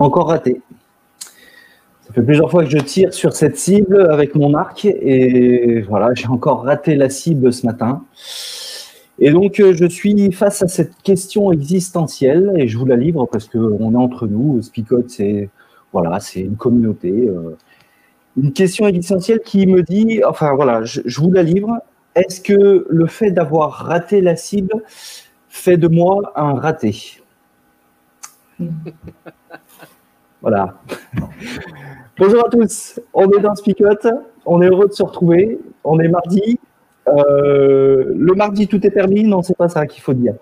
[0.00, 0.62] Encore raté.
[2.06, 6.08] Ça fait plusieurs fois que je tire sur cette cible avec mon arc et voilà,
[6.14, 8.02] j'ai encore raté la cible ce matin.
[9.18, 13.26] Et donc, euh, je suis face à cette question existentielle et je vous la livre
[13.26, 14.62] parce qu'on est entre nous.
[14.62, 15.50] Spicot, c'est
[15.92, 17.10] voilà, une communauté.
[17.10, 17.58] Euh,
[18.38, 21.76] une question existentielle qui me dit, enfin voilà, je vous la livre.
[22.14, 24.82] Est-ce que le fait d'avoir raté la cible
[25.50, 27.20] fait de moi un raté?
[30.42, 30.74] Voilà.
[32.18, 32.98] Bonjour à tous.
[33.12, 34.06] On est dans Spicote.
[34.46, 35.58] On est heureux de se retrouver.
[35.84, 36.58] On est mardi.
[37.08, 39.24] Euh, le mardi, tout est permis.
[39.24, 40.34] Non, c'est pas ça qu'il faut dire.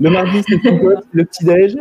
[0.00, 0.56] Le mardi, c'est
[1.12, 1.76] le petit-déj.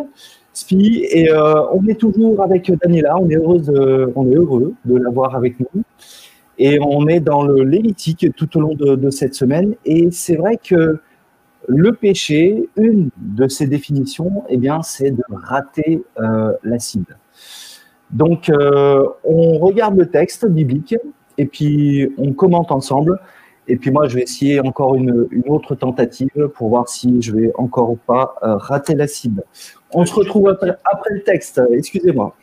[0.51, 1.05] Spi.
[1.11, 3.17] Et euh, on est toujours avec Daniela.
[3.17, 5.83] On est, on est heureux de l'avoir avec nous.
[6.57, 7.63] Et on est dans le
[8.35, 9.75] tout au long de, cette semaine.
[9.85, 10.99] Et c'est vrai que
[11.67, 17.15] le péché, une de ses définitions, eh bien, c'est de rater euh, la cible.
[18.11, 20.95] Donc, euh, on regarde le texte biblique
[21.37, 23.19] et puis on commente ensemble.
[23.67, 27.51] Et puis moi, je vais essayer encore une, autre tentative pour voir si je vais
[27.55, 29.43] encore ou pas euh, rater la cible.
[29.93, 30.75] On se retrouve après,
[31.11, 31.61] le texte.
[31.71, 32.35] Excusez-moi.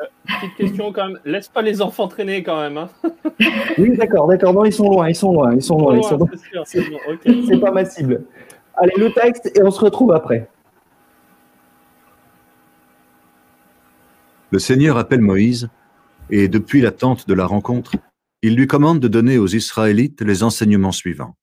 [0.00, 1.18] Euh, petite question quand même.
[1.24, 2.78] Laisse pas les enfants traîner quand même.
[2.78, 2.88] Hein.
[3.78, 4.54] oui, d'accord, d'accord.
[4.54, 6.00] Non, ils sont loin, ils sont loin, ils sont loin.
[6.64, 8.22] C'est pas ma cible.
[8.76, 10.48] Allez, le texte et on se retrouve après.
[14.52, 15.68] Le Seigneur appelle Moïse,
[16.28, 17.96] et depuis la tente de la rencontre,
[18.42, 21.36] il lui commande de donner aux Israélites les enseignements suivants.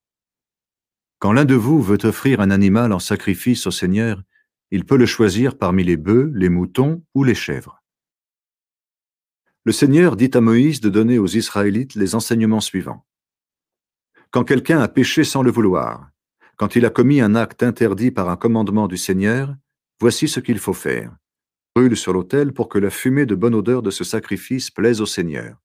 [1.19, 4.21] Quand l'un de vous veut offrir un animal en sacrifice au Seigneur,
[4.71, 7.81] il peut le choisir parmi les bœufs, les moutons ou les chèvres.
[9.63, 13.05] Le Seigneur dit à Moïse de donner aux Israélites les enseignements suivants.
[14.31, 16.09] Quand quelqu'un a péché sans le vouloir,
[16.57, 19.55] quand il a commis un acte interdit par un commandement du Seigneur,
[20.01, 21.15] voici ce qu'il faut faire
[21.77, 25.05] brûle sur l'autel pour que la fumée de bonne odeur de ce sacrifice plaise au
[25.05, 25.57] Seigneur.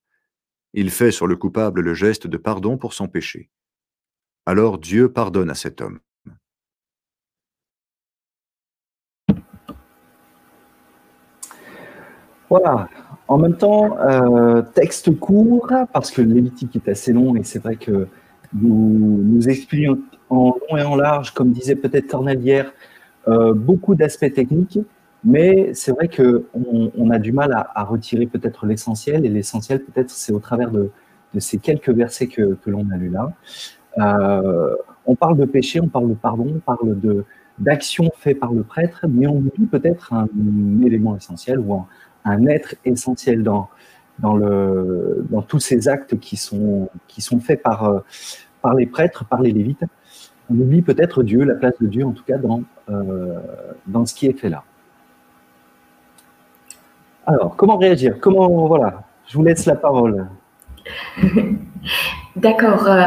[0.74, 3.48] Il fait sur le coupable le geste de pardon pour son péché.
[4.44, 6.00] Alors Dieu pardonne à cet homme.
[12.50, 12.90] Voilà.
[13.26, 16.36] En même temps, euh, texte court, parce que le
[16.74, 18.06] est assez long et c'est vrai que
[18.52, 19.98] nous, expliquons
[20.28, 22.70] en long et en large, comme disait peut-être Cornel hier,
[23.28, 24.78] euh, beaucoup d'aspects techniques.
[25.24, 30.10] Mais c'est vrai qu'on on a du mal à, retirer peut-être l'essentiel, et l'essentiel peut-être
[30.10, 30.90] c'est au travers de,
[31.38, 33.32] ces quelques versets que, l'on a lus là.
[33.98, 34.74] Euh,
[35.06, 37.24] on parle de péché, on parle de pardon, on parle de
[37.58, 40.26] d'action faite par le prêtre, mais on oublie peut-être un,
[40.84, 41.84] élément essentiel ou
[42.24, 43.68] un, être essentiel dans,
[44.18, 48.02] dans, le, dans tous ces actes qui sont, qui sont faits par,
[48.62, 49.84] par les prêtres, par les lévites.
[50.50, 53.38] On oublie peut-être Dieu, la place de Dieu en tout cas dans, euh,
[53.86, 54.64] dans ce qui est fait là.
[57.26, 58.16] Alors, comment réagir?
[58.20, 60.26] Comment, voilà, je vous laisse la parole.
[62.36, 62.88] D'accord.
[62.88, 63.06] Euh,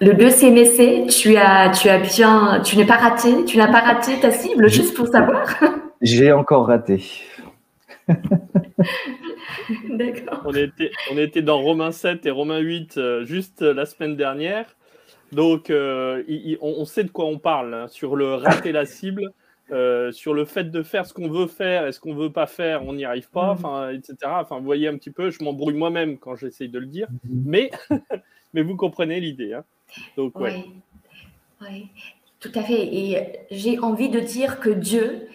[0.00, 3.80] le 2 CMC, tu as, tu as bien, tu n'es pas raté, tu n'as pas
[3.80, 5.46] raté ta cible, juste pour savoir.
[6.02, 7.02] J'ai encore raté.
[9.88, 10.42] D'accord.
[10.44, 14.66] On était, on était dans Romains 7 et Romains 8 euh, juste la semaine dernière.
[15.32, 16.22] Donc, euh,
[16.60, 19.32] on, sait de quoi on parle hein, sur le rater la cible.
[19.72, 22.46] Euh, sur le fait de faire ce qu'on veut faire et ce qu'on veut pas
[22.46, 23.50] faire, on n'y arrive pas, mm.
[23.50, 24.14] enfin, etc.
[24.26, 27.42] Enfin, vous voyez un petit peu, je m'embrouille moi-même quand j'essaye de le dire, mm.
[27.44, 27.70] mais,
[28.54, 29.54] mais vous comprenez l'idée.
[29.54, 29.64] Hein.
[30.16, 30.64] Donc, ouais.
[31.62, 31.88] Oui,
[32.38, 32.94] tout à fait.
[32.94, 35.26] Et j'ai envie de dire que Dieu,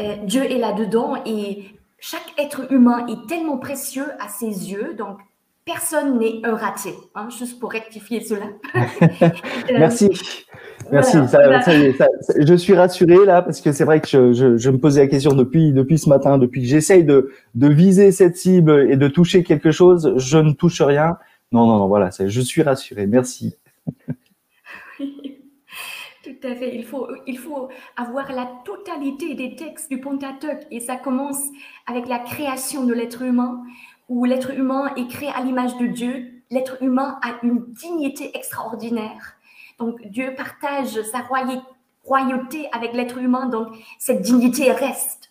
[0.00, 1.66] euh, Dieu est là-dedans et
[2.00, 4.94] chaque être humain est tellement précieux à ses yeux.
[4.94, 5.18] Donc,
[5.64, 8.46] personne n'est un raté, hein, juste pour rectifier cela.
[9.70, 10.10] Merci.
[10.92, 11.18] Merci,
[12.38, 15.72] je suis rassuré là parce que c'est vrai que je, me posais la question depuis
[15.72, 19.72] depuis ce matin, depuis que j'essaye de, de viser cette cible et de toucher quelque
[19.72, 21.18] chose, je ne touche rien.
[21.52, 23.06] Non, non, non, voilà, je suis rassuré.
[23.06, 23.56] Merci.
[24.98, 26.74] Tout à fait.
[26.74, 31.40] Il faut, il faut avoir la totalité des textes du Pentateuque et ça commence
[31.86, 33.62] avec la création de l'être humain,
[34.08, 36.32] où l'être humain est créé à l'image de Dieu.
[36.50, 39.35] L'être humain a une dignité extraordinaire.
[39.78, 41.18] Donc Dieu partage sa
[42.04, 43.68] royauté avec l'être humain, donc
[43.98, 45.30] cette dignité reste,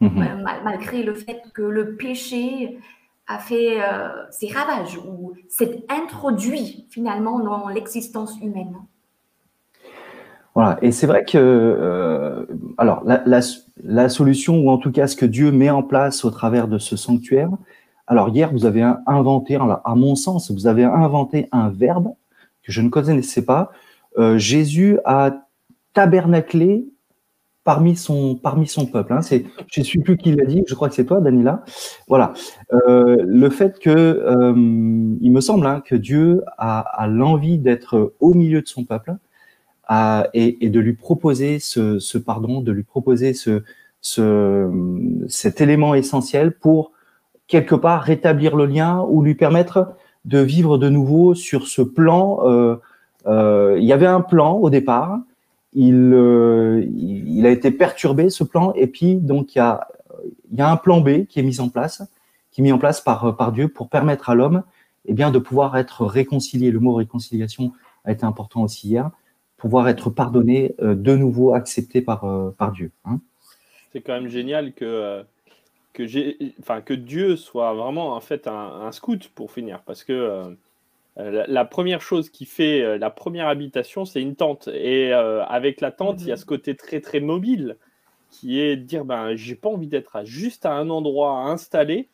[0.00, 0.22] mhm.
[0.22, 2.78] euh, malgré le fait que le péché
[3.28, 8.76] a fait euh, ses ravages ou s'est introduit finalement dans l'existence humaine.
[10.54, 12.46] Voilà, et c'est vrai que euh,
[12.78, 13.22] alors la,
[13.84, 16.78] la, solution ou en tout cas ce que Dieu met en place au travers de
[16.78, 17.50] ce sanctuaire.
[18.06, 22.14] Alors hier vous avez inventé, à mon sens, vous avez inventé un verbe
[22.66, 23.70] que je ne connaissais pas.
[24.18, 25.46] Euh, Jésus a
[25.94, 26.86] tabernaclé
[27.64, 29.12] parmi son parmi son peuple.
[29.12, 29.22] Hein.
[29.22, 30.62] C'est, je ne sais plus qui l'a dit.
[30.66, 31.64] Je crois que c'est toi, Danila.
[32.08, 32.34] Voilà,
[32.72, 34.22] euh, le fait que
[35.20, 39.16] il me semble hein, que Dieu a, a l'envie d'être au milieu de son peuple
[40.34, 43.62] et, de lui proposer ce, pardon, de lui proposer ce,
[45.28, 46.92] cet élément essentiel pour
[47.46, 49.94] quelque part rétablir le lien ou lui permettre
[50.26, 52.40] de vivre de nouveau sur ce plan.
[52.44, 52.76] Euh,
[53.26, 55.20] euh, il y avait un plan au départ,
[55.72, 59.88] il, euh, il a été perturbé ce plan et puis donc il y a,
[60.50, 62.02] il y a un plan B qui est mis en place,
[62.50, 64.62] qui est mis en place par, par Dieu pour permettre à l'homme
[65.06, 66.70] eh bien de pouvoir être réconcilié.
[66.70, 67.72] Le mot réconciliation
[68.04, 69.10] a été important aussi hier
[69.56, 72.90] pouvoir être pardonné, de nouveau accepté par, par Dieu.
[73.06, 73.20] Hein.
[73.90, 75.24] C'est quand même génial que,
[75.96, 80.56] que, j'ai, enfin, que Dieu soit vraiment en fait un, scout pour finir, parce que
[81.16, 84.68] la, première chose qui fait la première habitation, c'est une tente.
[84.68, 87.76] Et avec la tente, il y a ce côté très très mobile
[88.30, 92.08] qui est de dire ben j'ai pas envie d'être juste à un endroit installé,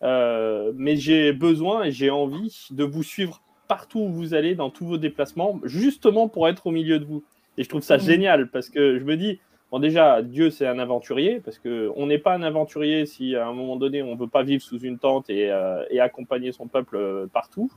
[0.00, 4.86] mais j'ai besoin et j'ai envie de vous suivre partout où vous allez, dans tous
[4.86, 7.24] vos déplacements, justement pour être au milieu de vous.
[7.58, 10.78] Et je trouve ça génial parce que je me dis, bon déjà, Dieu c'est un
[10.78, 14.28] aventurier, parce qu'on n'est pas un aventurier si à un moment donné on ne veut
[14.28, 17.70] pas vivre sous une tente et, euh, accompagner son peuple euh, partout.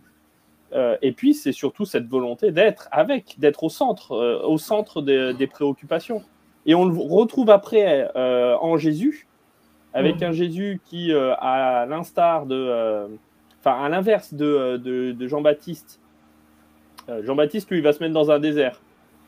[0.73, 4.15] Euh, et puis c'est surtout cette volonté d'être avec, d'être au centre,
[4.45, 6.23] au centre des, préoccupations.
[6.65, 9.27] Et on le retrouve après en Jésus,
[9.93, 13.07] avec un Jésus qui, à l'instar de
[13.59, 15.99] enfin à l'inverse de, euh, Jean-Baptiste.
[17.09, 18.81] Euh, Jean-Baptiste, lui, il va se mettre dans un désert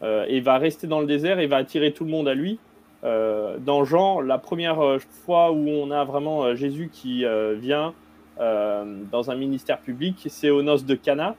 [0.03, 2.59] et va rester dans le désert et va attirer tout le monde à lui.
[3.03, 7.25] dans Jean, la première fois où on a vraiment Jésus qui
[7.59, 7.93] vient
[8.37, 11.35] dans un ministère public, c'est aux noces de Cana.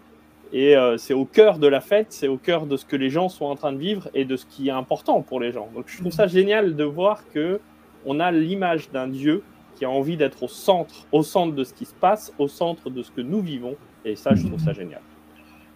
[0.53, 3.29] Et c'est au cœur de la fête, c'est au cœur de ce que les gens
[3.29, 5.69] sont en train de vivre et de ce qui est important pour les gens.
[5.75, 7.59] Donc je trouve ça génial de voir que
[8.05, 9.43] on a l'image d'un Dieu
[9.77, 12.91] qui a envie d'être au centre, au centre de ce qui se passe, au centre
[12.91, 13.77] de ce que nous vivons.
[14.05, 15.01] Et ça, je trouve ça génial.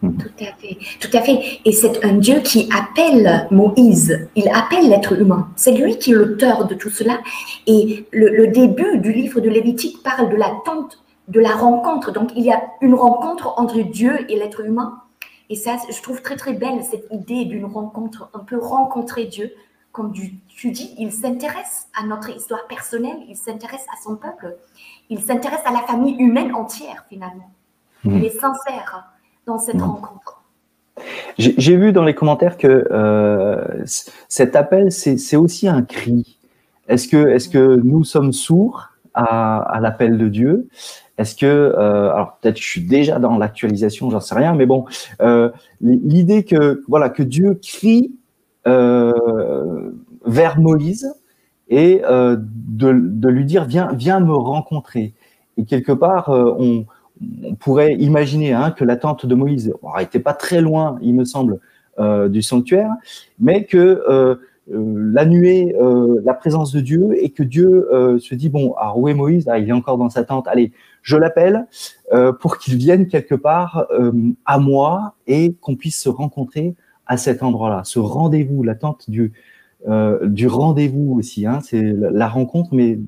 [0.01, 1.61] Tout à fait, tout à fait.
[1.65, 5.49] Et c'est un Dieu qui appelle Moïse, il appelle l'être humain.
[5.57, 7.19] C'est lui qui est l'auteur de tout cela.
[7.67, 12.13] Et le, début du livre de Lévitique parle de l'attente, de la rencontre.
[12.13, 15.03] Donc il y a une rencontre entre Dieu et l'être humain.
[15.49, 18.29] Et ça, je trouve très très belle cette idée d'une rencontre.
[18.35, 19.53] On peut rencontrer Dieu,
[19.93, 24.57] comme tu dis, il s'intéresse à notre histoire personnelle, il s'intéresse à son peuple,
[25.09, 27.51] il s'intéresse à la famille humaine entière finalement.
[28.05, 29.16] Il est sincère
[29.47, 30.43] dans cette rencontre.
[31.39, 33.63] J'ai vu dans les commentaires que euh,
[34.29, 36.39] cet appel, c'est aussi un cri.
[36.89, 40.69] Est-ce que, est que nous sommes sourds à, l'appel de Dieu?
[41.19, 44.67] Est-ce que, euh, alors peut-être que je suis déjà dans l'actualisation, j'en sais rien, mais
[44.67, 44.85] bon,
[45.21, 45.51] euh,
[45.81, 48.13] l'idée que voilà que Dieu crie
[48.65, 51.07] vers Moïse
[51.69, 55.15] et euh, de, lui dire viens, viens me rencontrer.
[55.57, 56.85] Et quelque part, euh,
[57.43, 61.25] on, pourrait imaginer hein, que la tente de Moïse n'était pas très loin, il me
[61.25, 61.59] semble,
[62.29, 62.91] du sanctuaire,
[63.41, 65.75] mais que la nuée,
[66.23, 67.89] la présence de Dieu, et que Dieu
[68.21, 70.47] se dit bon, alors où est Moïse ah, Il est encore dans sa tente.
[70.47, 71.67] Allez, je l'appelle
[72.39, 73.87] pour qu'il vienne quelque part
[74.45, 76.75] à moi et qu'on puisse se rencontrer
[77.07, 79.33] à cet endroit-là, ce rendez-vous, l'attente du,
[79.89, 81.47] euh, du rendez-vous aussi.
[81.47, 82.99] Hein, c'est la rencontre, mais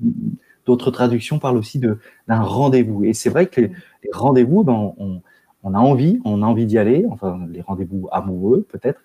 [0.69, 1.97] d'autres traductions parlent aussi de
[2.27, 3.03] d'un rendez-vous.
[3.03, 3.71] Et c'est vrai que les,
[4.13, 5.21] rendez-vous, ben, on,
[5.63, 7.07] on, a envie, on a envie d'y aller.
[7.09, 9.01] Enfin, les rendez-vous amoureux peut-être,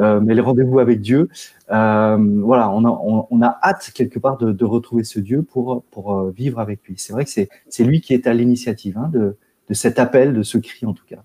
[0.00, 1.28] euh, mais les rendez-vous avec Dieu,
[1.70, 5.84] euh, voilà, on a, on, a hâte quelque part de, de, retrouver ce Dieu pour
[5.90, 6.94] pour euh, vivre avec lui.
[6.96, 9.36] C'est vrai que c'est c'est lui qui est à l'initiative hein, de
[9.68, 11.22] de cet appel, de ce cri en tout cas.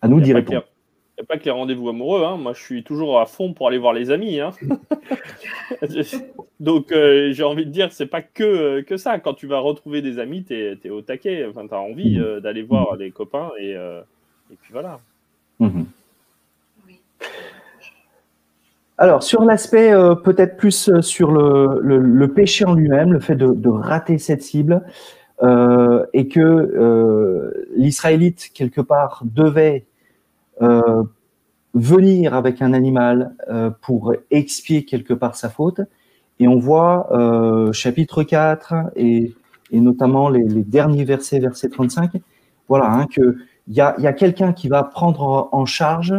[0.00, 0.64] À nous d'y répondre.
[1.16, 2.24] Il n'y a pas que les rendez-vous amoureux.
[2.24, 2.36] Hein.
[2.38, 4.40] Moi, je suis toujours à fond pour aller voir les amis.
[4.40, 4.50] Hein.
[6.60, 9.20] Donc, euh, j'ai envie de dire, c'est pas que, euh, que ça.
[9.20, 11.46] Quand tu vas retrouver des amis, tu es, au taquet.
[11.48, 13.50] Enfin, tu as envie euh, d'aller voir les copains.
[13.60, 14.98] Et, et puis voilà.
[15.60, 15.86] Mhm.
[18.98, 19.92] Alors, sur l'aspect
[20.24, 24.82] peut-être plus sur le, péché en lui-même, le fait de, rater cette cible,
[25.42, 29.84] et que l'Israélite, quelque part, devait
[31.74, 33.34] venir avec un animal
[33.82, 35.80] pour expier quelque part sa faute.
[36.40, 37.08] Et on voit
[37.72, 39.34] chapitre 4 et,
[39.72, 42.12] notamment les, derniers versets, verset 35,
[42.68, 43.36] voilà, hein, que
[43.68, 46.14] il y a, quelqu'un qui va prendre en charge,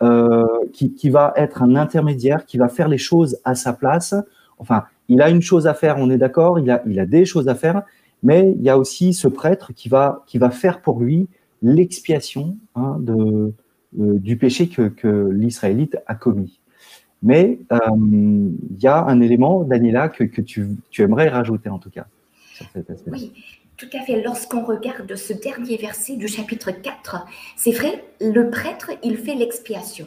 [0.00, 4.14] euh, qui, va être un intermédiaire, qui va faire les choses à sa place.
[4.58, 7.54] Enfin, il a une chose à faire, on est d'accord, il a, des choses à
[7.54, 7.82] faire,
[8.22, 11.28] mais il y a aussi ce prêtre qui va, qui va faire pour lui
[11.62, 13.54] l'expiation hein, de, euh,
[13.92, 16.60] du péché que, l'Israélite a commis.
[17.22, 22.06] Mais euh, il y a un élément, Daniela, que, tu, aimerais rajouter en tout cas.
[23.06, 23.32] Oui,
[23.76, 24.22] tout à fait.
[24.22, 27.26] Lorsqu'on regarde ce dernier verset du chapitre 4,
[27.56, 30.06] c'est vrai, le prêtre, il fait l'expiation.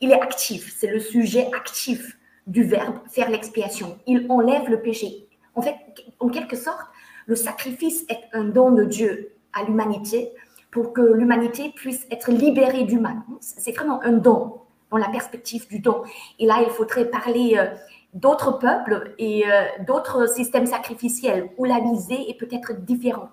[0.00, 3.98] Il est actif, c'est le sujet actif du verbe faire l'expiation.
[4.06, 5.26] Il enlève le péché.
[5.54, 5.76] En fait,
[6.20, 6.86] en quelque sorte,
[7.26, 10.30] le sacrifice est un don de Dieu à l'humanité
[10.74, 13.16] pour que l'humanité puisse être libérée du mal.
[13.38, 16.02] C'est vraiment un don dans la perspective du don.
[16.40, 17.66] Et là, il faudrait parler euh,
[18.12, 23.30] d'autres peuples et euh, d'autres systèmes sacrificiels où la visée est peut-être différente.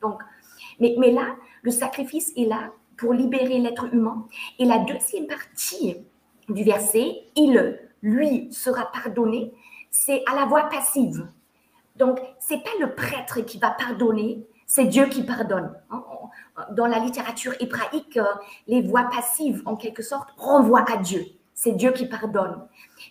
[0.00, 0.22] Donc,
[0.80, 4.26] mais, là, le sacrifice est là pour libérer l'être humain.
[4.58, 5.98] Et la deuxième partie
[6.48, 9.52] du verset, il, lui, sera pardonné,
[9.90, 11.26] c'est à la voix passive.
[11.96, 15.74] Donc, c'est pas le prêtre qui va pardonner, c'est Dieu qui pardonne.
[16.56, 16.66] Hein.
[16.72, 18.24] Dans la littérature hébraïque, euh,
[18.66, 21.26] les voix passives, en quelque sorte, renvoient à Dieu
[21.60, 22.66] c'est Dieu qui pardonne.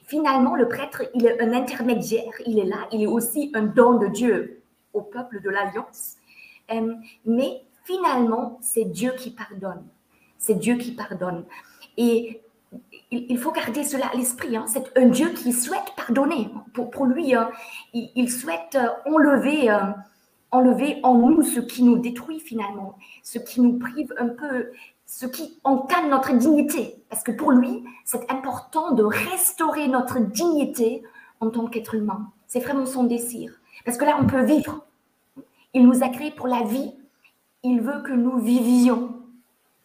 [0.07, 3.99] Finalement, le prêtre, il est un intermédiaire, il est là, il est aussi un don
[3.99, 6.15] de Dieu au peuple de l'Alliance.
[6.71, 6.95] Euh,
[7.25, 9.85] mais finalement, c'est Dieu qui pardonne.
[10.39, 11.45] C'est Dieu qui pardonne.
[11.95, 12.41] Et
[13.11, 14.57] il, faut garder cela à l'esprit.
[14.57, 14.65] Hein.
[14.67, 16.49] C'est un Dieu qui souhaite pardonner.
[16.73, 17.51] Pour, lui, hein.
[17.93, 19.79] il, souhaite euh, enlever, euh,
[20.51, 24.71] enlever en nous ce qui nous détruit finalement, ce qui nous prive un peu
[25.09, 27.03] ce qui entame notre dignité.
[27.09, 31.03] Parce que pour lui, c'est important de restaurer notre dignité
[31.39, 32.31] en tant qu'être humain.
[32.45, 33.51] C'est vraiment son désir.
[33.85, 34.85] Parce que là, on peut vivre.
[35.73, 36.91] Il nous a créés pour la vie.
[37.63, 39.15] Il veut que nous vivions,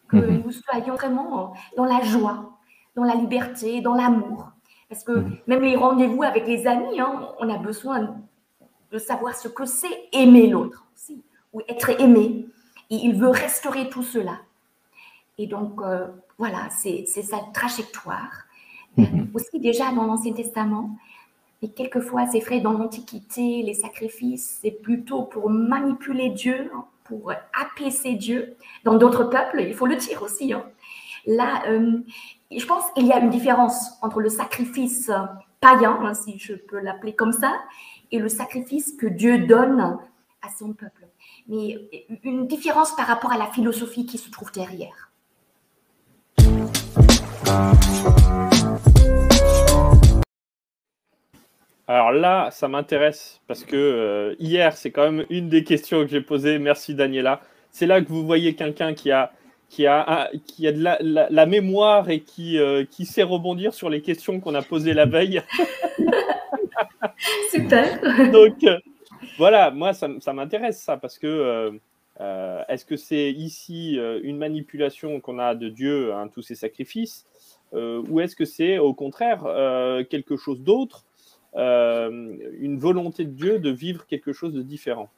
[0.09, 0.43] que mhm.
[0.45, 2.59] nous soyons vraiment dans la joie,
[2.95, 4.51] dans la liberté, dans l'amour.
[4.91, 5.39] Parce que mhm.
[5.47, 8.15] même les rendez-vous avec les amis, hein, on a besoin
[8.95, 11.21] de savoir ce que c'est aimer l'autre aussi,
[11.53, 12.47] ou être aimé.
[12.91, 14.39] Et il veut restaurer tout cela.
[15.37, 16.07] Et donc, euh,
[16.39, 18.45] voilà, c'est sa trajectoire.
[18.97, 19.31] Mhm.
[19.35, 20.97] Aussi déjà dans l'Ancien Testament,
[21.61, 27.33] et quelquefois c'est vrai dans l'Antiquité, les sacrifices, c'est plutôt pour manipuler Dieu, hein, pour
[27.61, 28.57] apaiser Dieu.
[28.85, 30.53] Dans d'autres peuples, il faut le dire aussi.
[30.53, 30.65] Hein.
[31.27, 31.99] Là, euh,
[32.57, 35.11] je pense qu'il y a une différence entre le sacrifice
[35.61, 37.55] païen, hein, si je peux l'appeler comme ça,
[38.11, 39.99] et le sacrifice que Dieu donne
[40.43, 41.07] à son peuple.
[41.49, 41.79] Mais
[42.23, 45.11] une différence par rapport à la philosophie qui se trouve derrière.
[51.87, 56.09] Alors là, ça m'intéresse parce que euh, hier, c'est quand même une des questions que
[56.09, 56.59] j'ai posées.
[56.59, 57.41] Merci Daniela.
[57.71, 59.33] C'est là que vous voyez quelqu'un qui a,
[59.69, 64.01] qui a, qui a de la, mémoire et qui, euh, qui sait rebondir sur les
[64.01, 65.43] questions qu'on a posées la veille.
[67.51, 68.31] Super.
[68.31, 68.79] Donc euh,
[69.39, 71.79] voilà, moi, ça, ça m'intéresse ça parce que
[72.69, 77.27] est-ce que c'est ici une manipulation qu'on a de Dieu, hein, tous ces sacrifices
[77.75, 81.05] euh, ou est-ce que c'est au contraire euh, quelque chose d'autre,
[81.57, 85.09] euh, une volonté de Dieu de vivre quelque chose de différent?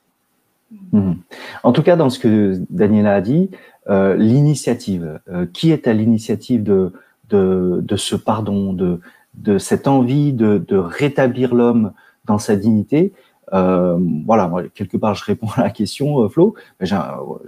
[0.93, 1.19] Mhm.
[1.63, 3.51] En tout cas, dans ce que Daniela a dit,
[3.89, 5.21] l'initiative,
[5.53, 6.93] qui est à l'initiative de,
[7.29, 9.01] de, ce pardon, de,
[9.37, 11.93] de cette envie de, rétablir l'homme
[12.25, 13.13] dans sa dignité,
[13.53, 16.55] voilà, quelque part, je réponds à la question, Flo.
[16.81, 16.97] J'ai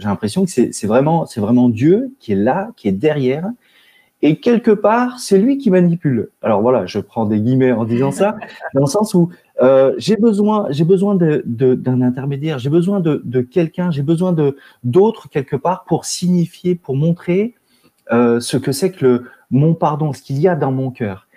[0.03, 3.51] l'impression que c'est vraiment, c'est vraiment Dieu qui est là, qui est derrière,
[4.21, 6.31] et quelque part, c'est lui qui manipule.
[6.43, 8.37] Alors voilà, je prends des guillemets en disant ça,
[8.75, 9.31] dans le sens où
[9.63, 14.03] euh, j'ai besoin, j'ai besoin d'un de, d'un intermédiaire, j'ai besoin de, de quelqu'un, j'ai
[14.03, 17.55] besoin de d'autres quelque part pour signifier, pour montrer
[18.11, 21.28] euh, ce que c'est que le mon pardon, ce qu'il y a dans mon cœur.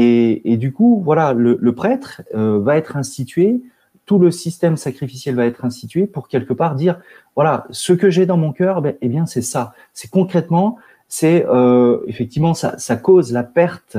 [0.00, 3.60] Et, du coup, voilà, le, prêtre euh, va être institué,
[4.06, 7.00] tout le système sacrificiel va être institué pour quelque part dire,
[7.34, 9.74] voilà, ce que j'ai dans mon cœur, ben, eh bien, c'est ça.
[9.92, 10.78] C'est concrètement
[11.10, 13.96] c'est euh, effectivement ça, cause la perte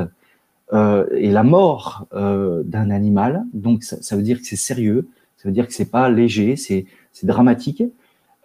[0.74, 3.44] euh, et la mort d'un animal.
[3.54, 6.56] Donc ça, ça, veut dire que c'est sérieux, ça veut dire que c'est pas léger,
[6.56, 6.86] c'est
[7.24, 7.84] dramatique.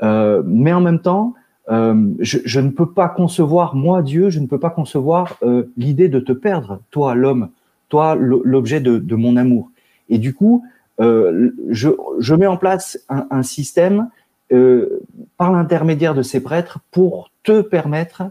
[0.02, 1.34] Mais en même temps,
[1.68, 5.38] je, ne peux pas concevoir, moi Dieu, je ne peux pas concevoir
[5.76, 7.49] l'idée de te perdre, toi l'homme,
[7.88, 9.71] toi l'objet de, mon amour.
[10.09, 10.64] Et du coup,
[10.99, 14.09] je, mets en place un, système
[15.38, 18.25] par l'intermédiaire de ces prêtres pour te permettre,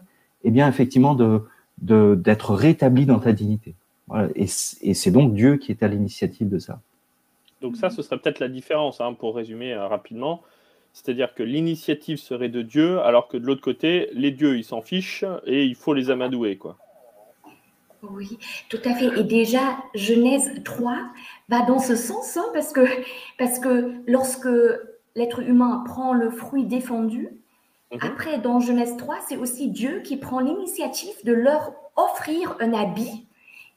[0.43, 1.41] eh bien, effectivement, de
[1.81, 3.75] d'être rétabli dans ta dignité.
[4.35, 6.79] Et, c'est donc Dieu qui est à l'initiative de ça.
[7.61, 10.41] Donc ça, ce serait peut-être la différence, hein, pour résumer euh, rapidement.
[10.93, 14.81] C'est-à-dire que l'initiative serait de Dieu, alors que de l'autre côté, les dieux, ils s'en
[14.81, 16.77] fichent et il faut les amadouer, quoi.
[18.03, 18.37] Oui,
[18.69, 19.17] tout à fait.
[19.17, 20.97] Et déjà, Genèse 3
[21.49, 22.81] va dans ce sens, hein, parce, que,
[23.39, 24.49] parce que lorsque
[25.15, 27.29] l'être humain prend le fruit défendu,
[27.91, 27.99] mhm.
[28.01, 33.25] après, dans Genèse 3, c'est aussi Dieu qui prend l'initiative de leur offrir un habit.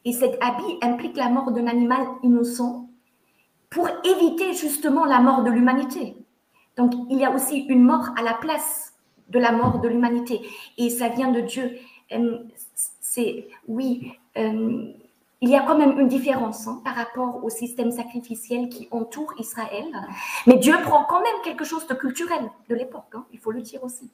[0.05, 2.89] Et cet habit implique la mort d'un animal innocent
[3.69, 6.15] pour éviter justement la mort de l'humanité.
[6.77, 8.93] Donc, il y a aussi une mort à la place
[9.29, 10.41] de la mort de l'humanité.
[10.77, 11.77] Et ça vient de Dieu.
[12.11, 12.39] Euh,
[13.01, 14.93] c'est, oui, euh,
[15.41, 19.33] il y a quand même une différence hein, par rapport au système sacrificiel qui entoure
[19.39, 19.85] Israël.
[20.45, 23.61] Mais Dieu prend quand même quelque chose de culturel de l'époque, hein, il faut le
[23.61, 24.09] dire aussi.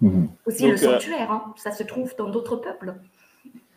[0.00, 0.28] Mhm.
[0.46, 2.94] Aussi le euh, sanctuaire, hein, ça se trouve dans d'autres peuples.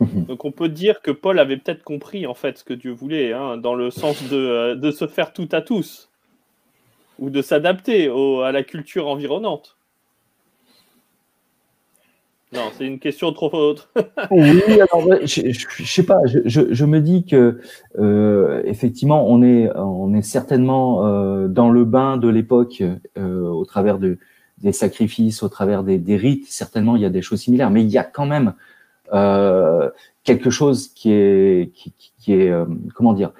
[0.00, 3.32] Donc on peut dire que Paul avait peut-être compris en fait ce que Dieu voulait,
[3.58, 6.10] dans le sens de, de, se faire tout à tous,
[7.18, 8.08] ou de s'adapter
[8.44, 9.76] à la culture environnante.
[12.52, 13.90] Non, c'est une question trop autre.
[14.30, 17.60] oui, alors, je, je, sais pas, je, me dis que
[17.98, 22.84] euh, effectivement, on est, on est certainement euh, dans le bain de l'époque
[23.18, 24.18] euh, au travers de,
[24.58, 26.46] des sacrifices, au travers des, des, rites.
[26.48, 28.54] Certainement, il y a des choses similaires, mais il y a quand même
[30.24, 32.52] quelque chose qui est, qui est,
[32.94, 33.32] comment dire,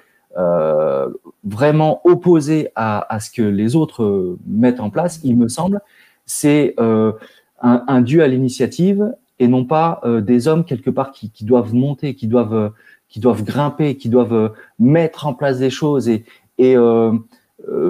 [1.43, 5.19] vraiment opposé à, ce que les autres mettent en place.
[5.23, 5.81] Il me semble,
[6.25, 7.15] c'est un,
[7.61, 12.15] un Dieu à l'initiative et non pas euh, des hommes quelque part qui, doivent monter,
[12.15, 12.69] qui doivent, euh,
[13.09, 16.23] qui doivent grimper, qui doivent euh, mettre en place des choses et,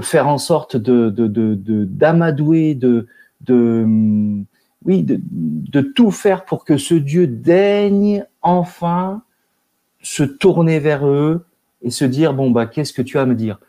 [0.01, 1.09] faire en sorte de,
[1.85, 3.07] d'amadouer, de,
[3.41, 3.85] de,
[4.85, 9.21] oui, de tout faire pour que ce Dieu daigne enfin
[10.01, 11.45] se tourner vers eux
[11.81, 13.59] et se dire bon bah qu'est-ce que tu as à me dire?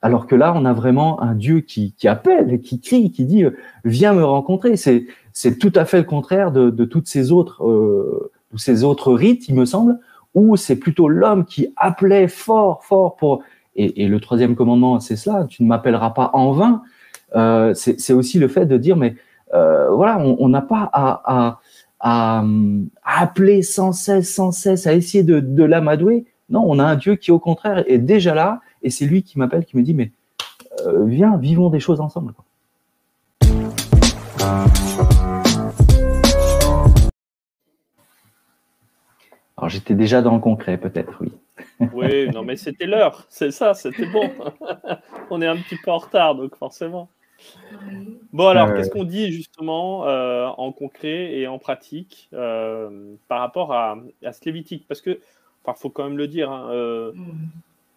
[0.00, 3.44] Alors que là on a vraiment un Dieu qui, qui appelle, qui crie, qui dit
[3.84, 4.76] viens me rencontrer.
[4.76, 9.12] C'est c'est tout à fait le contraire de, de toutes ces autres, euh, ces autres
[9.12, 10.00] rites, il me semble,
[10.34, 13.42] où c'est plutôt l'homme qui appelait fort, fort pour.
[13.76, 16.82] Et, et le troisième commandement, c'est cela tu ne m'appelleras pas en vain.
[17.36, 19.14] Euh, c'est aussi le fait de dire, mais
[19.54, 21.60] euh, voilà, on n'a pas à, à,
[22.00, 22.44] à,
[23.04, 26.24] appeler sans cesse, sans cesse, à essayer de, de l'amadouer.
[26.50, 29.38] Non, on a un Dieu qui, au contraire, est déjà là, et c'est lui qui
[29.38, 30.12] m'appelle, qui me dit, mais
[30.86, 32.32] euh, viens, vivons des choses ensemble.
[32.32, 32.44] Quoi.
[39.58, 41.32] Alors j'étais déjà dans le concret, peut-être, oui.
[41.92, 44.30] oui, non, mais c'était l'heure, c'est ça, c'était bon.
[45.30, 47.10] On est un petit peu en retard, donc forcément.
[48.32, 53.72] Bon, alors, qu'est-ce qu'on dit justement euh, en concret et en pratique euh, par rapport
[53.72, 54.86] à, à ce lévitique?
[54.88, 55.20] Parce que,
[55.76, 57.48] il faut quand même le dire, hein, euh, mm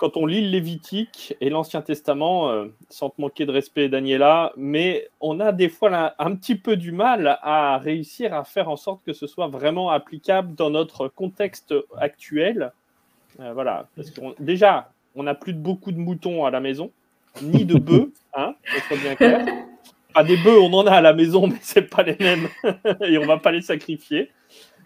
[0.01, 4.51] quand on lit le Lévitique et l'Ancien Testament, euh, sans te manquer de respect, Daniela,
[4.57, 8.77] mais on a des fois un, petit peu du mal à réussir à faire en
[8.77, 12.71] sorte que ce soit vraiment applicable dans notre contexte actuel.
[13.39, 16.89] Euh, voilà, parce déjà, on n'a plus de beaucoup de moutons à la maison,
[17.43, 18.55] ni de bœufs, hein,
[18.87, 19.45] soit bien clair.
[20.15, 22.47] Pas des bœufs, on en a à la maison, mais c'est pas les mêmes
[23.01, 24.31] et on va pas les sacrifier.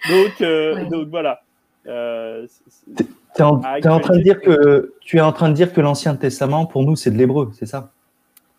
[0.10, 1.45] Donc, euh, donc voilà.
[1.86, 3.60] Tu es, en,
[4.00, 6.96] train de dire que tu es en train de dire que l'Ancien Testament, pour nous,
[6.96, 7.92] c'est de l'hébreu, c'est ça?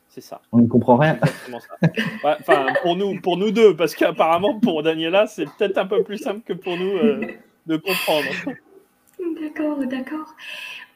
[0.09, 0.41] C'est ça.
[0.53, 1.19] On ne comprend rien.
[2.25, 6.19] Enfin, pour nous, pour nous deux, parce qu'apparemment, pour Daniela, c'est peut-être un peu plus
[6.19, 7.27] simple que pour nous euh,
[7.67, 8.29] de comprendre.
[9.41, 10.35] D'accord, d'accord.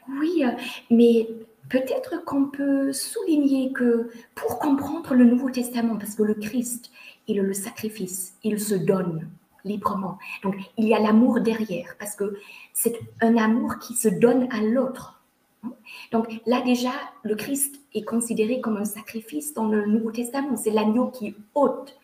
[0.09, 0.53] Oui, euh,
[0.91, 1.29] mais
[1.69, 6.91] peut-être qu'on peut souligner que pour comprendre le Nouveau Testament, parce que le Christ,
[7.27, 9.29] il est le sacrifice, il se donne
[9.65, 10.19] librement.
[10.43, 12.39] Donc, il y a l'amour derrière, parce que
[12.73, 15.21] c'est un amour qui se donne à l'autre.
[16.11, 16.93] Donc là déjà,
[17.23, 20.57] le Christ est considéré comme un sacrifice dans le Nouveau Testament.
[20.57, 21.99] C'est l'agneau qui ôte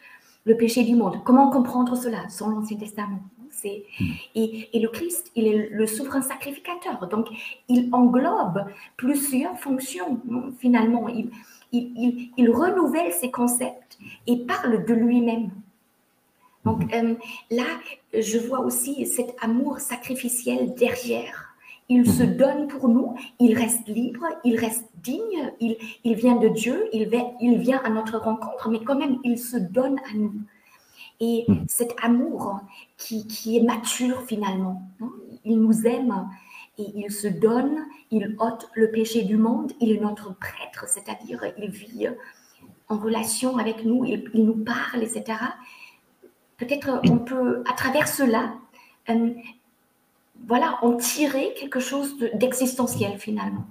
[0.44, 1.22] le péché du monde.
[1.24, 3.20] Comment comprendre cela sans l'Ancien Testament?
[3.64, 7.08] Et, et, le Christ, il est le souverain sacrificateur.
[7.08, 7.26] Donc,
[7.68, 8.64] il englobe
[8.96, 10.20] plusieurs fonctions.
[10.58, 11.30] Finalement, il,
[11.72, 15.50] il, il, il renouvelle ses concepts et parle de lui-même.
[16.66, 17.14] Donc euh,
[17.50, 17.66] là,
[18.12, 21.54] je vois aussi cet amour sacrificiel derrière.
[21.88, 22.36] Il se mhm.
[22.36, 27.08] donne pour nous, il reste libre, il reste digne, il, il vient de Dieu, il,
[27.40, 30.34] il vient à notre rencontre, mais quand même, il se donne à nous.
[31.20, 31.64] Et hmm.
[31.68, 32.60] cet amour
[32.98, 34.82] qui, qui, est mature finalement,
[35.44, 36.28] il nous aime
[36.76, 41.40] et il se donne, il ôte le péché du monde, il est notre prêtre, c'est-à-dire
[41.56, 42.08] il vit
[42.88, 45.38] en relation avec nous, il, il nous parle, etc.
[46.58, 48.54] Peut-être on peut, à travers cela,
[49.10, 49.30] euh,
[50.46, 53.66] voilà, en tirer quelque chose d'existentiel finalement.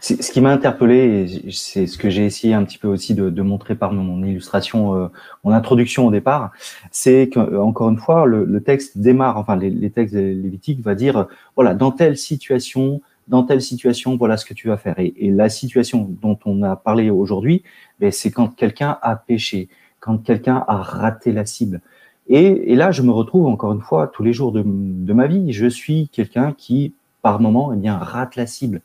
[0.00, 3.74] Ce qui m'a interpellé, c'est ce que j'ai essayé un petit peu aussi de, montrer
[3.74, 5.08] par mon illustration, euh,
[5.44, 6.50] mon introduction au départ,
[6.90, 11.92] c'est qu'encore une fois, le, texte démarre, enfin les, textes lévitiques va dire, voilà, dans
[11.92, 14.96] telle situation, dans telle situation, voilà ce que tu vas faire.
[14.98, 17.62] Et, la situation dont on a parlé aujourd'hui,
[18.00, 19.68] ben, c'est quand quelqu'un a péché,
[20.02, 21.80] quand quelqu'un a raté la cible.
[22.28, 24.62] Et, là, je me retrouve encore une fois tous les jours de,
[25.12, 25.52] ma vie.
[25.52, 28.82] Je suis quelqu'un qui, par moment, eh bien, rate la cible.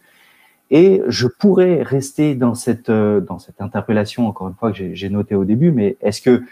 [0.69, 5.09] Et je pourrais rester dans cette, euh, dans cette interpellation, encore une fois, que j'ai
[5.09, 6.43] noté au début, mais est-ce que,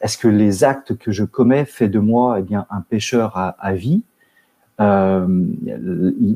[0.00, 3.72] est-ce que les actes que je commets fait de moi eh bien, un pécheur à,
[3.72, 4.02] vie?
[4.80, 5.26] Euh,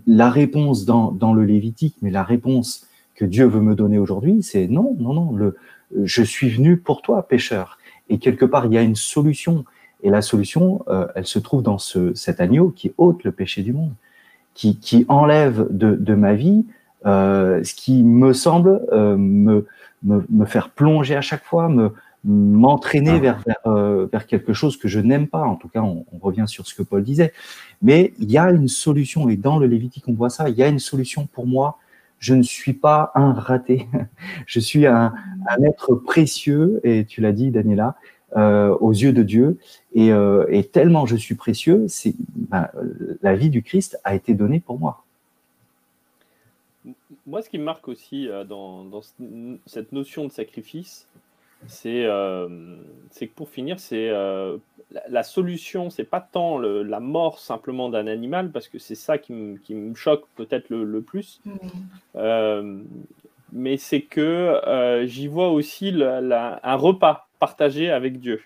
[0.07, 4.43] La réponse dans, dans le Lévitique, mais la réponse que Dieu veut me donner aujourd'hui,
[4.43, 5.53] c'est non, non, non,
[6.05, 7.79] je suis venu pour toi, pécheur.
[8.09, 9.65] Et quelque part, il y a une solution.
[10.03, 13.63] Et la solution, euh, elle se trouve dans ce, cet agneau qui ôte le péché
[13.63, 13.93] du monde,
[14.55, 16.65] qui, qui enlève de, de, ma vie
[17.07, 19.67] euh, ce qui me semble euh, me,
[20.03, 21.93] me, me, faire plonger à chaque fois, me
[22.29, 23.19] m'entraîner ah.
[23.19, 25.43] vers, vers, vers, quelque chose que je n'aime pas.
[25.43, 27.33] En tout cas, on, on, revient sur ce que Paul disait.
[27.83, 30.63] Mais il y a une solution, et dans le Lévitique, on voit ça, il y
[30.65, 31.79] a une solution pour moi.
[32.27, 33.87] Je ne suis pas un raté,
[34.47, 35.15] je suis un,
[35.63, 37.95] être précieux, et tu l'as dit, Daniela,
[38.37, 39.59] euh, aux yeux de Dieu.
[39.95, 41.87] Et, euh, tellement je suis précieux,
[42.35, 42.69] ben,
[43.23, 45.05] la vie du Christ a été donnée pour moi.
[47.29, 49.03] Moi, ce qui me marque aussi euh, dans
[49.67, 51.07] cette notion de sacrifice,
[51.67, 52.49] c'est euh,
[53.19, 54.57] que pour finir, c'est euh,
[54.91, 58.95] la, la, solution, c'est pas tant le, la mort simplement d'un animal, parce que c'est
[58.95, 61.57] ça qui, me choque peut-être le, le, plus, mmh.
[62.17, 62.83] euh,
[63.53, 68.43] mais c'est que j'y vois aussi la, la, un repas partager avec Dieu.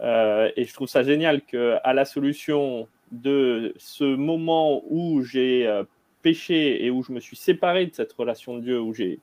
[0.00, 5.82] Et je trouve ça génial que à la solution de ce moment où j'ai
[6.22, 9.18] péché et où je me suis séparé de cette relation de Dieu, où j'ai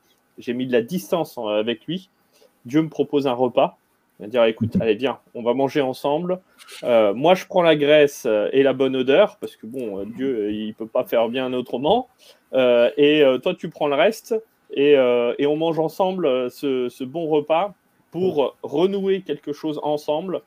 [0.54, 2.10] mis de la distance avec lui,
[2.66, 3.78] Dieu me propose un repas.
[4.20, 6.40] Il va dire écoute, allez, viens, on va manger ensemble.
[6.84, 10.74] Euh, moi, je prends la graisse et la bonne odeur, parce que bon, Dieu, il
[10.74, 12.10] peut pas faire bien autrement.
[12.54, 14.36] Euh, et euh, toi, tu prends le reste
[14.72, 17.74] et, euh, on mange ensemble ce, bon repas
[18.12, 20.42] pour renouer quelque chose ensemble,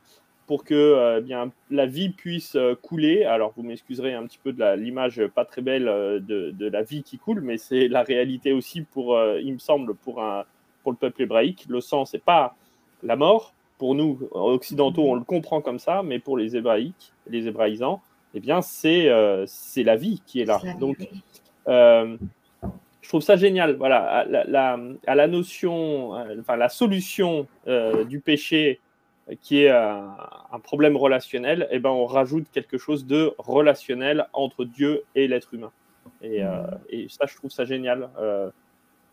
[0.47, 3.25] pour que euh, bien, la vie puisse euh, couler.
[3.25, 6.83] Alors, vous m'excuserez un petit peu de l'image pas très belle euh, de, de, la
[6.83, 10.45] vie qui coule, mais c'est la réalité aussi pour, euh, il me semble, pour, un,
[10.83, 11.67] pour le peuple hébraïque.
[11.69, 12.55] Le sang, c'est pas
[13.03, 13.55] la mort.
[13.79, 18.01] Pour nous, occidentaux, on le comprend comme ça, mais pour les hébraïques, les hébraïsants,
[18.35, 19.45] eh bien, c'est euh,
[19.77, 20.61] la vie qui est là.
[20.79, 20.97] Donc,
[21.69, 22.17] euh,
[23.01, 23.75] je trouve ça génial.
[23.75, 28.81] Voilà, à la, à la notion, enfin la solution euh, du péché
[29.41, 30.17] qui est un,
[30.53, 35.55] un problème relationnel, eh ben on rajoute quelque chose de relationnel entre Dieu et l'être
[35.55, 35.73] humain.
[36.21, 38.51] Et, euh, et, ça, je trouve ça génial euh,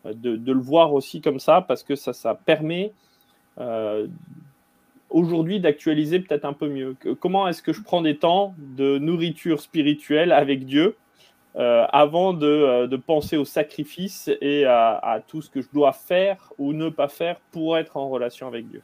[0.04, 2.92] de, de, le voir aussi comme ça parce que ça, ça permet
[3.58, 4.06] euh,
[5.10, 6.96] aujourd'hui d'actualiser peut-être un peu mieux.
[7.20, 10.96] Comment est-ce que je prends des temps de nourriture spirituelle avec Dieu
[11.56, 15.68] euh, avant de, euh, de, penser au sacrifice et à, à, tout ce que je
[15.72, 18.82] dois faire ou ne pas faire pour être en relation avec Dieu?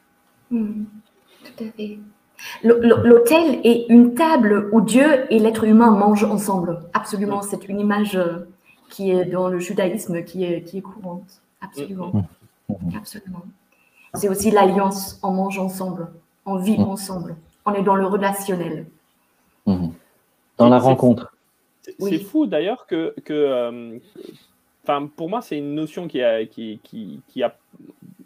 [0.51, 0.85] Mmh,
[1.45, 1.99] tout à fait.
[2.65, 6.81] L'autel est une table où Dieu et l'être humain mangent ensemble.
[6.93, 8.19] Absolument, c'est une image
[8.89, 11.43] qui est dans le judaïsme qui est, qui est courante.
[11.61, 12.13] Absolument.
[12.69, 12.97] Mmh.
[12.97, 13.43] Absolument.
[14.15, 16.09] C'est aussi l'alliance, on mange ensemble,
[16.47, 18.87] on vit ensemble, on est dans le relationnel.
[19.67, 21.35] Dans la rencontre.
[21.83, 22.19] C'est oui.
[22.19, 23.99] fou d'ailleurs que, que euh,
[25.17, 27.57] pour moi, c'est une notion qui a, qui, qui, qui a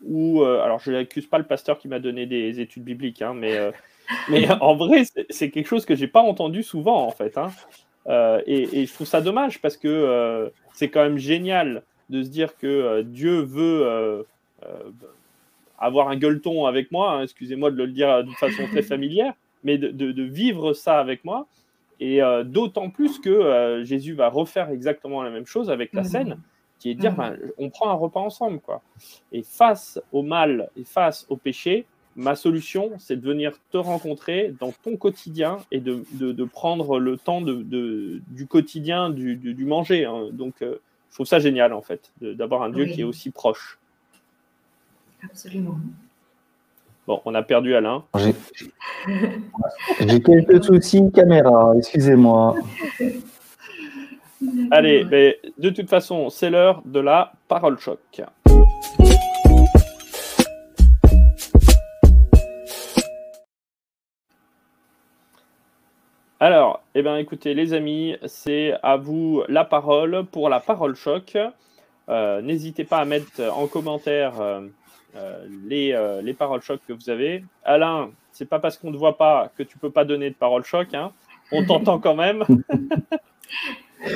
[0.04, 3.34] où, euh, alors je n'accuse pas le pasteur qui m'a donné des études bibliques, hein,
[3.34, 3.70] mais, euh,
[4.28, 7.36] mais en vrai, c'est quelque chose que j'ai pas entendu souvent en fait.
[7.36, 7.50] Hein.
[8.06, 12.22] Euh, et, et, je trouve ça dommage parce que euh, c'est quand même génial de
[12.22, 14.24] se dire que euh, Dieu veut
[15.78, 19.32] avoir un gueuleton avec moi, hein, excusez-moi de le dire de façon très familière,
[19.64, 21.46] mais de, de, de vivre ça avec moi.
[22.02, 26.04] Et d'autant plus que Jésus va refaire exactement la même chose avec la mmh.
[26.04, 26.38] scène,
[26.78, 27.16] qui est de dire, mmh.
[27.16, 28.60] ben, on prend un repas ensemble.
[28.60, 28.80] quoi.
[29.32, 31.84] Et face au mal et face au péché,
[32.16, 36.98] ma solution, c'est de venir te rencontrer dans ton quotidien et de, de, de prendre
[36.98, 40.04] le temps de, de, du quotidien, du, du, du manger.
[40.04, 40.28] Hein.
[40.32, 42.92] Donc, euh, je trouve ça génial, en fait, d'avoir un Dieu oui.
[42.92, 43.78] qui est aussi proche.
[45.22, 45.78] Absolument.
[47.06, 48.04] Bon, on a perdu Alain.
[50.00, 52.54] J'ai quelques soucis caméra, excusez-moi.
[54.70, 58.22] Allez, mais de toute façon, c'est l'heure de la parole choc.
[66.42, 71.36] Alors, eh bien, écoutez, les amis, c'est à vous la parole pour la parole choc.
[72.08, 74.62] Euh, n'hésitez pas à mettre en commentaire euh,
[75.16, 77.44] euh, les, les, paroles choc que vous avez.
[77.62, 80.34] Alain, c'est pas parce qu'on ne te voit pas que tu peux pas donner de
[80.34, 80.94] parole choc.
[80.94, 81.12] Hein.
[81.52, 82.42] On t'entend quand même.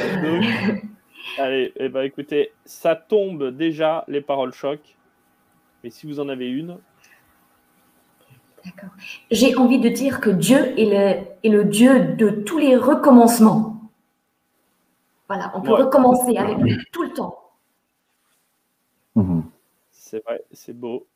[1.37, 4.81] allez, eh ben, écoutez, ça tombe déjà les paroles choc.
[5.83, 6.79] Mais si vous en avez une.
[8.65, 8.91] D'accord.
[9.31, 13.75] J'ai envie de dire que Dieu est le, est le Dieu de tous les recommencements.
[15.29, 17.39] Voilà, on peut recommencer avec lui tout le temps.
[19.15, 19.45] Mhm.
[19.91, 21.07] C'est vrai, c'est beau.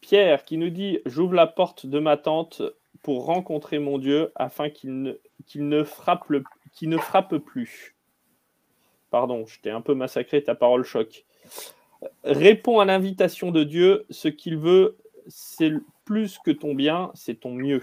[0.00, 2.62] Pierre qui nous dit J'ouvre la porte de ma tente
[3.02, 5.12] pour rencontrer mon Dieu afin qu'il ne,
[5.46, 6.30] qu'il ne, frappe,
[6.82, 7.94] ne frappe plus.
[9.10, 11.24] Pardon, je t'ai un peu massacré, ta parole choc.
[12.24, 14.96] Réponds à l'invitation de Dieu ce qu'il veut,
[15.28, 15.72] c'est
[16.04, 17.82] plus que ton bien, c'est ton mieux.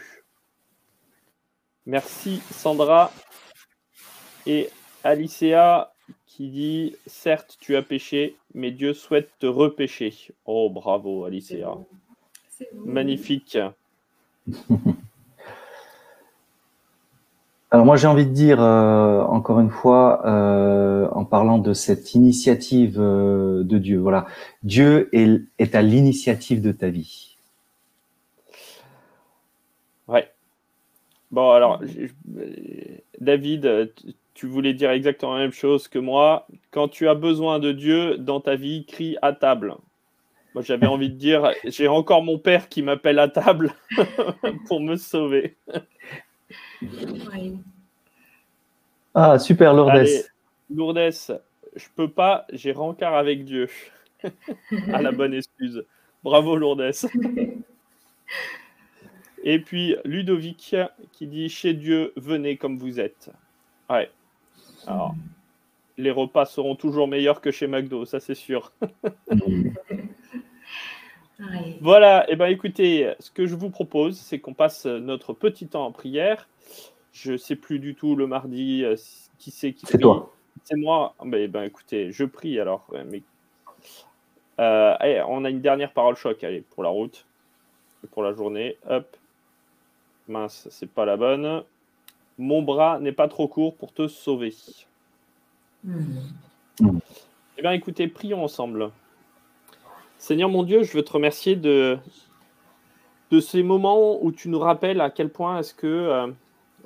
[1.86, 3.12] Merci Sandra.
[4.46, 4.70] Et
[5.04, 5.94] Alicea
[6.26, 10.14] qui dit Certes, tu as péché, mais Dieu souhaite te repêcher.
[10.46, 11.78] Oh, bravo, Alicea.
[12.74, 13.58] Magnifique.
[17.74, 22.14] Alors moi j'ai envie de dire euh, encore une fois euh, en parlant de cette
[22.14, 24.28] initiative euh, de Dieu, voilà,
[24.62, 27.33] Dieu est, est à l'initiative de ta vie.
[30.08, 30.32] Ouais.
[31.32, 31.82] Bon alors
[33.20, 33.92] David,
[34.34, 36.48] tu voulais dire exactement la même chose que moi.
[36.72, 39.76] Quand tu as besoin de Dieu dans ta vie, crie à table.
[40.54, 43.74] Moi, j'avais envie de dire, j'ai encore mon père qui m'appelle à table
[44.68, 45.58] pour me sauver.
[49.16, 50.06] Ah, super, Lourdes.
[50.70, 51.12] Lourdes,
[51.76, 53.68] je peux pas, j'ai rencard avec Dieu.
[54.94, 55.84] à la bonne excuse.
[56.24, 56.92] Bravo, Lourdes.
[59.44, 60.76] Et puis, Ludovic
[61.12, 63.30] qui dit Chez Dieu, venez comme vous êtes.
[63.90, 64.10] Ouais.
[64.88, 65.14] Alors,
[65.98, 68.72] les repas seront toujours meilleurs que chez McDo, ça c'est sûr.
[71.82, 75.68] Voilà, et eh ben écoutez, ce que je vous propose, c'est qu'on passe notre petit
[75.68, 76.48] temps en prière.
[77.12, 78.96] Je sais plus du tout le mardi euh,
[79.40, 80.32] qui c'est qui C'est toi.
[80.64, 81.16] C'est moi.
[81.26, 82.88] Ben, eh ben écoutez, je prie alors.
[83.08, 83.24] Mais...
[84.60, 87.26] Euh, allez, on a une dernière parole choc, allez, pour la route,
[88.12, 88.78] pour la journée.
[88.88, 89.18] Hop.
[90.34, 91.64] Mince, c'est pas la bonne.
[92.38, 94.54] Mon bras n'est pas trop court pour te sauver.
[95.84, 96.18] Hmm.
[97.58, 98.90] Eh bien, écoutez, prions ensemble.
[100.18, 101.98] Seigneur mon Dieu, je veux te remercier de,
[103.30, 106.28] de ces moments où tu nous rappelles à quel point est-ce que euh,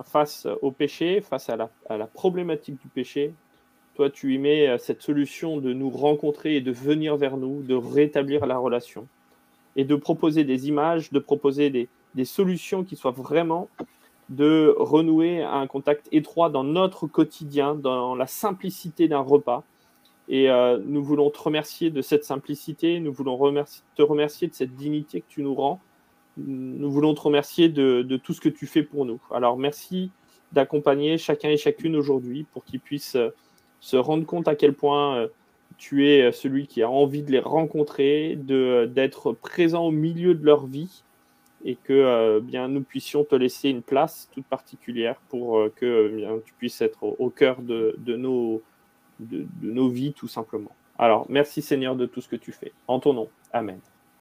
[0.04, 3.34] face au péché, face à la, à la, problématique du péché,
[3.96, 7.62] toi tu y mets euh, cette solution de nous rencontrer et de venir vers nous,
[7.62, 9.08] de rétablir la relation
[9.76, 13.70] et de proposer des images, de proposer des, des solutions qui soient vraiment
[14.28, 19.64] de renouer un contact étroit dans notre quotidien, dans la simplicité d'un repas
[20.30, 23.38] et euh, nous voulons te remercier de cette simplicité, nous voulons
[23.96, 25.80] te remercier de cette dignité que tu nous rends.
[26.36, 29.20] Nous voulons te remercier de, tout ce que tu fais pour nous.
[29.32, 30.12] Alors merci
[30.52, 33.30] d'accompagner chacun et chacune aujourd'hui pour qu'ils puissent euh,
[33.80, 35.28] se rendre compte à quel point euh,
[35.78, 40.66] tu es celui qui a envie de les rencontrer, d'être présent au milieu de leur
[40.66, 41.04] vie
[41.68, 46.54] et que bien nous puissions te laisser une place toute particulière pour que bien, tu
[46.54, 48.64] puisses être au, cœur de, de nos
[49.20, 50.72] de, nos vies, tout simplement.
[50.98, 52.72] Alors, merci Seigneur de tout ce que tu fais.
[52.88, 53.30] En ton nom.
[53.54, 53.80] Amen.